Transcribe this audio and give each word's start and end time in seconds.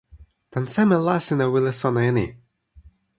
tan 0.51 0.65
seme 0.73 0.97
la 1.07 1.15
sina 1.25 1.45
wile 1.53 1.73
sona 1.81 2.01
e 2.09 2.11
ni? 2.17 2.27